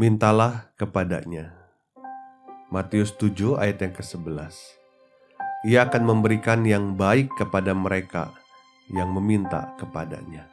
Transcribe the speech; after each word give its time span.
Mintalah 0.00 0.72
kepadanya. 0.80 1.52
Matius 2.72 3.12
7 3.20 3.60
ayat 3.60 3.84
yang 3.84 3.92
ke-11. 3.92 4.56
Ia 5.68 5.84
akan 5.84 6.08
memberikan 6.08 6.64
yang 6.64 6.96
baik 6.96 7.28
kepada 7.36 7.76
mereka 7.76 8.32
yang 8.88 9.12
meminta 9.12 9.76
kepadanya. 9.76 10.48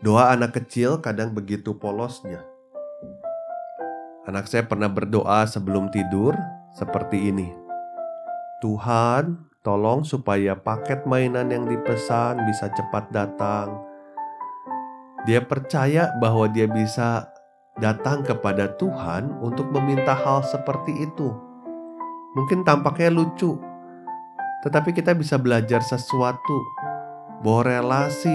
Doa 0.00 0.32
anak 0.32 0.56
kecil 0.56 1.04
kadang 1.04 1.36
begitu 1.36 1.76
polosnya. 1.76 2.40
Anak 4.24 4.48
saya 4.48 4.64
pernah 4.64 4.88
berdoa 4.88 5.44
sebelum 5.44 5.92
tidur 5.92 6.32
seperti 6.72 7.28
ini. 7.28 7.52
Tuhan, 8.64 9.44
tolong 9.60 10.08
supaya 10.08 10.56
paket 10.56 11.04
mainan 11.04 11.52
yang 11.52 11.68
dipesan 11.68 12.48
bisa 12.48 12.72
cepat 12.72 13.12
datang. 13.12 13.76
Dia 15.28 15.44
percaya 15.44 16.16
bahwa 16.16 16.48
dia 16.48 16.64
bisa 16.64 17.36
datang 17.78 18.26
kepada 18.26 18.74
Tuhan 18.74 19.38
untuk 19.38 19.70
meminta 19.70 20.14
hal 20.14 20.42
seperti 20.42 21.06
itu. 21.06 21.30
Mungkin 22.34 22.66
tampaknya 22.66 23.10
lucu, 23.14 23.58
tetapi 24.66 24.90
kita 24.90 25.14
bisa 25.14 25.38
belajar 25.38 25.82
sesuatu 25.82 26.58
bahwa 27.42 27.62
relasi 27.66 28.34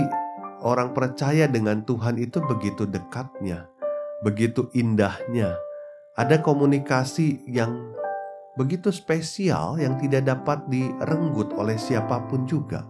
orang 0.63 0.95
percaya 0.95 1.45
dengan 1.51 1.83
Tuhan 1.83 2.15
itu 2.15 2.39
begitu 2.39 2.87
dekatnya, 2.87 3.67
begitu 4.23 4.71
indahnya. 4.71 5.55
Ada 6.15 6.39
komunikasi 6.39 7.43
yang 7.49 7.93
begitu 8.55 8.93
spesial 8.93 9.81
yang 9.81 9.97
tidak 9.99 10.29
dapat 10.29 10.63
direnggut 10.71 11.51
oleh 11.57 11.75
siapa 11.75 12.23
pun 12.29 12.47
juga. 12.47 12.85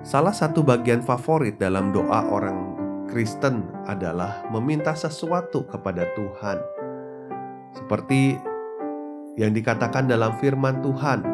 Salah 0.00 0.32
satu 0.32 0.64
bagian 0.64 1.04
favorit 1.04 1.60
dalam 1.60 1.92
doa 1.92 2.24
orang 2.32 2.79
Kristen 3.10 3.66
adalah 3.90 4.46
meminta 4.54 4.94
sesuatu 4.94 5.66
kepada 5.66 6.06
Tuhan, 6.14 6.58
seperti 7.74 8.38
yang 9.34 9.50
dikatakan 9.50 10.06
dalam 10.06 10.38
firman 10.38 10.78
Tuhan: 10.78 11.26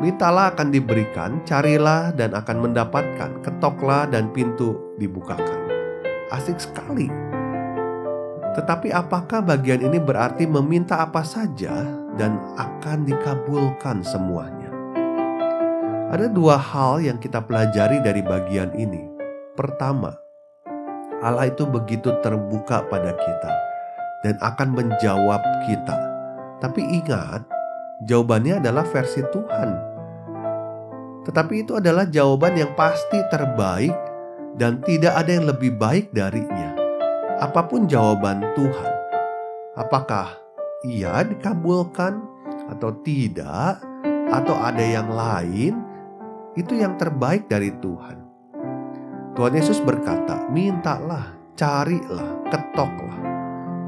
"Mintalah 0.00 0.56
akan 0.56 0.72
diberikan, 0.72 1.44
carilah 1.44 2.16
dan 2.16 2.32
akan 2.32 2.64
mendapatkan, 2.64 3.44
ketoklah 3.44 4.08
dan 4.08 4.32
pintu 4.32 4.96
dibukakan." 4.96 5.68
Asik 6.32 6.56
sekali. 6.56 7.12
Tetapi, 8.56 8.92
apakah 8.92 9.44
bagian 9.44 9.84
ini 9.84 10.00
berarti 10.00 10.48
meminta 10.48 11.04
apa 11.04 11.20
saja 11.20 11.84
dan 12.16 12.40
akan 12.56 13.04
dikabulkan 13.04 14.00
semuanya? 14.00 14.72
Ada 16.12 16.28
dua 16.28 16.60
hal 16.60 17.00
yang 17.00 17.16
kita 17.16 17.40
pelajari 17.40 18.04
dari 18.04 18.20
bagian 18.20 18.72
ini. 18.76 19.08
Pertama, 19.56 20.21
Allah 21.22 21.46
itu 21.48 21.62
begitu 21.64 22.10
terbuka 22.18 22.82
pada 22.90 23.14
kita 23.14 23.52
dan 24.26 24.34
akan 24.42 24.68
menjawab 24.74 25.38
kita. 25.70 25.98
Tapi 26.58 26.82
ingat, 27.02 27.46
jawabannya 28.06 28.58
adalah 28.58 28.82
versi 28.86 29.22
Tuhan. 29.30 29.70
Tetapi 31.22 31.62
itu 31.62 31.78
adalah 31.78 32.06
jawaban 32.10 32.58
yang 32.58 32.74
pasti 32.74 33.22
terbaik 33.30 33.94
dan 34.58 34.82
tidak 34.82 35.14
ada 35.14 35.30
yang 35.30 35.46
lebih 35.46 35.78
baik 35.78 36.10
darinya. 36.10 36.74
Apa 37.38 37.66
pun 37.66 37.86
jawaban 37.86 38.42
Tuhan, 38.54 38.92
apakah 39.78 40.38
ia 40.86 41.22
dikabulkan 41.26 42.18
atau 42.70 42.90
tidak, 43.02 43.82
atau 44.30 44.54
ada 44.58 44.82
yang 44.82 45.10
lain, 45.10 45.74
itu 46.54 46.78
yang 46.78 46.94
terbaik 46.98 47.46
dari 47.50 47.74
Tuhan. 47.82 48.21
Tuhan 49.32 49.56
Yesus 49.56 49.80
berkata, 49.80 50.44
"Mintalah, 50.52 51.32
carilah, 51.56 52.44
ketoklah." 52.52 53.16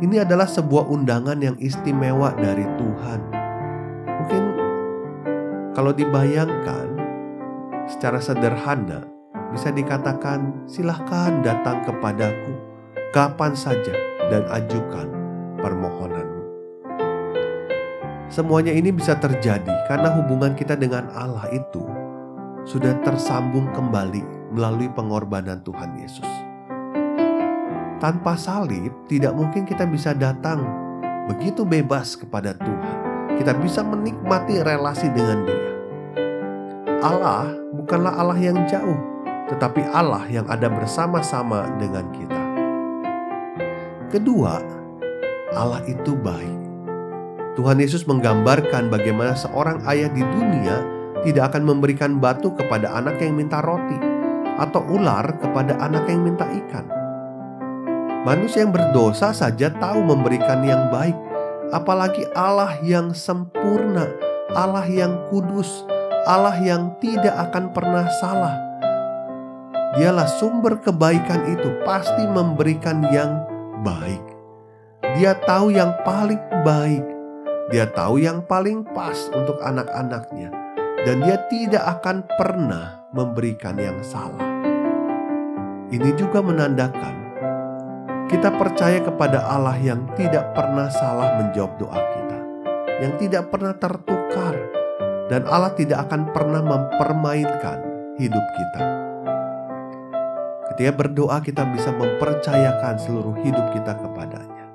Ini 0.00 0.25
adalah 0.25 0.49
sebuah 0.49 0.88
undangan 0.88 1.37
yang 1.37 1.56
istimewa 1.60 2.32
dari 2.41 2.65
Tuhan. 2.81 3.21
Mungkin 4.09 4.44
kalau 5.77 5.93
dibayangkan 5.93 6.97
secara 7.84 8.25
sederhana, 8.25 9.04
bisa 9.53 9.69
dikatakan, 9.69 10.65
"Silahkan 10.65 11.44
datang 11.44 11.84
kepadaku 11.84 12.56
kapan 13.12 13.53
saja 13.53 13.93
dan 14.33 14.49
ajukan 14.49 15.12
permohonanmu." 15.60 16.43
Semuanya 18.33 18.72
ini 18.72 18.88
bisa 18.97 19.12
terjadi 19.21 19.84
karena 19.93 20.09
hubungan 20.09 20.56
kita 20.56 20.72
dengan 20.72 21.12
Allah 21.12 21.47
itu 21.53 21.84
sudah 22.65 22.97
tersambung 23.04 23.69
kembali 23.77 24.34
melalui 24.54 24.87
pengorbanan 24.94 25.60
Tuhan 25.66 25.98
Yesus. 25.98 26.31
Tanpa 27.98 28.38
salib, 28.38 28.94
tidak 29.10 29.34
mungkin 29.34 29.66
kita 29.66 29.82
bisa 29.91 30.15
datang 30.15 30.62
begitu 31.26 31.66
bebas 31.66 32.15
kepada 32.15 32.54
Tuhan. 32.54 32.97
Kita 33.34 33.50
bisa 33.59 33.82
menikmati 33.82 34.62
relasi 34.62 35.10
dengan 35.10 35.42
Dia. 35.42 35.70
Allah 37.03 37.50
bukanlah 37.75 38.15
Allah 38.15 38.38
yang 38.38 38.62
jauh, 38.70 38.97
tetapi 39.50 39.82
Allah 39.91 40.22
yang 40.31 40.47
ada 40.47 40.71
bersama-sama 40.71 41.66
dengan 41.82 42.06
kita. 42.15 42.42
Kedua, 44.15 44.62
Allah 45.53 45.82
itu 45.91 46.15
baik. 46.15 46.62
Tuhan 47.54 47.78
Yesus 47.78 48.06
menggambarkan 48.06 48.91
bagaimana 48.91 49.34
seorang 49.34 49.82
ayah 49.91 50.10
di 50.10 50.22
dunia 50.22 50.82
tidak 51.22 51.54
akan 51.54 51.62
memberikan 51.65 52.19
batu 52.19 52.50
kepada 52.54 52.94
anak 52.94 53.19
yang 53.22 53.38
minta 53.38 53.62
roti, 53.62 54.13
atau 54.59 54.82
ular 54.87 55.26
kepada 55.42 55.75
anak 55.82 56.06
yang 56.06 56.22
minta 56.22 56.47
ikan. 56.47 56.87
Manusia 58.25 58.65
yang 58.65 58.72
berdosa 58.72 59.37
saja 59.37 59.69
tahu 59.69 60.00
memberikan 60.00 60.65
yang 60.65 60.88
baik, 60.88 61.12
apalagi 61.76 62.25
Allah 62.32 62.81
yang 62.81 63.12
sempurna, 63.12 64.09
Allah 64.56 64.88
yang 64.88 65.28
kudus, 65.28 65.84
Allah 66.25 66.56
yang 66.56 66.97
tidak 67.04 67.37
akan 67.50 67.76
pernah 67.76 68.09
salah. 68.16 68.56
Dialah 69.94 70.26
sumber 70.26 70.81
kebaikan 70.81 71.44
itu, 71.53 71.69
pasti 71.84 72.25
memberikan 72.25 73.04
yang 73.12 73.44
baik. 73.84 74.25
Dia 75.21 75.36
tahu 75.44 75.71
yang 75.76 75.92
paling 76.03 76.41
baik, 76.65 77.04
dia 77.69 77.86
tahu 77.92 78.25
yang 78.25 78.41
paling 78.48 78.88
pas 78.97 79.28
untuk 79.36 79.60
anak-anaknya, 79.60 80.48
dan 81.04 81.16
dia 81.21 81.38
tidak 81.53 82.00
akan 82.00 82.25
pernah 82.41 83.03
memberikan 83.14 83.78
yang 83.78 83.97
salah. 84.02 84.42
Ini 85.94 86.10
juga 86.18 86.42
menandakan 86.42 87.24
kita 88.27 88.50
percaya 88.59 88.98
kepada 88.98 89.47
Allah 89.47 89.78
yang 89.78 90.10
tidak 90.18 90.50
pernah 90.59 90.91
salah 90.91 91.39
menjawab 91.39 91.78
doa 91.78 92.00
kita, 92.03 92.39
yang 92.98 93.12
tidak 93.22 93.47
pernah 93.54 93.74
tertukar, 93.78 94.54
dan 95.30 95.47
Allah 95.47 95.71
tidak 95.78 96.10
akan 96.10 96.34
pernah 96.34 96.59
mempermainkan 96.59 97.78
hidup 98.18 98.42
kita. 98.42 98.83
Ketika 100.74 100.92
berdoa, 100.98 101.39
kita 101.39 101.62
bisa 101.71 101.94
mempercayakan 101.94 102.98
seluruh 102.98 103.39
hidup 103.47 103.71
kita 103.71 103.94
kepadanya. 103.94 104.66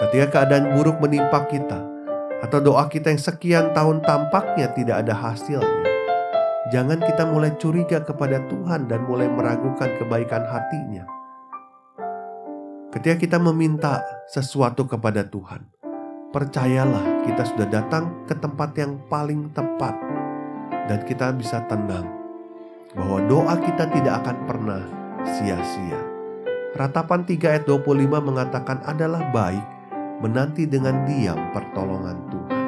Ketika 0.00 0.26
keadaan 0.40 0.72
buruk 0.72 0.96
menimpa 0.96 1.44
kita, 1.44 1.76
atau 2.40 2.58
doa 2.64 2.88
kita 2.88 3.12
yang 3.12 3.20
sekian 3.20 3.76
tahun 3.76 4.00
tampaknya 4.00 4.72
tidak 4.72 5.04
ada 5.04 5.12
hasilnya, 5.12 5.79
Jangan 6.70 7.02
kita 7.02 7.26
mulai 7.26 7.50
curiga 7.58 7.98
kepada 7.98 8.46
Tuhan 8.46 8.86
dan 8.86 9.02
mulai 9.10 9.26
meragukan 9.26 9.90
kebaikan 9.98 10.46
hatinya. 10.46 11.02
Ketika 12.94 13.18
kita 13.18 13.38
meminta 13.42 14.06
sesuatu 14.30 14.86
kepada 14.86 15.26
Tuhan, 15.26 15.66
percayalah 16.30 17.26
kita 17.26 17.42
sudah 17.42 17.66
datang 17.66 18.22
ke 18.22 18.38
tempat 18.38 18.70
yang 18.78 19.02
paling 19.10 19.50
tepat 19.50 19.98
dan 20.86 21.02
kita 21.10 21.34
bisa 21.34 21.58
tenang 21.66 22.06
bahwa 22.94 23.18
doa 23.26 23.54
kita 23.58 23.90
tidak 23.90 24.22
akan 24.22 24.36
pernah 24.46 24.82
sia-sia. 25.26 25.98
Ratapan 26.78 27.26
3 27.26 27.50
ayat 27.50 27.64
25 27.66 28.14
mengatakan 28.22 28.78
adalah 28.86 29.26
baik 29.34 29.66
menanti 30.22 30.70
dengan 30.70 31.02
diam 31.02 31.50
pertolongan 31.50 32.18
Tuhan. 32.30 32.62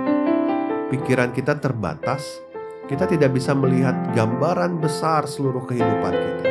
Pikiran 0.91 1.31
kita 1.31 1.55
terbatas, 1.63 2.43
Kita 2.91 3.07
tidak 3.07 3.31
bisa 3.33 3.55
melihat 3.55 3.95
gambaran 4.13 4.83
besar 4.83 5.25
seluruh 5.25 5.63
kehidupan 5.65 6.13
kita, 6.13 6.49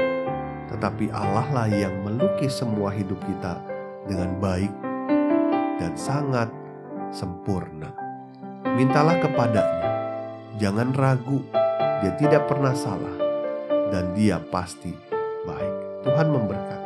tetapi 0.73 1.11
Allah 1.11 1.45
lah 1.51 1.67
yang 1.67 2.01
melukis 2.07 2.55
semua 2.55 2.89
hidup 2.89 3.19
kita 3.27 3.59
dengan 4.07 4.39
baik 4.39 4.71
dan 5.77 5.93
sangat 5.99 6.47
sempurna. 7.11 7.91
Mintalah 8.63 9.19
kepadanya, 9.19 9.89
jangan 10.55 10.95
ragu, 10.95 11.43
Dia 12.01 12.15
tidak 12.15 12.47
pernah 12.47 12.73
salah, 12.73 13.13
dan 13.91 14.15
Dia 14.15 14.39
pasti 14.39 14.95
baik. 15.43 16.07
Tuhan 16.07 16.27
memberkati. 16.31 16.80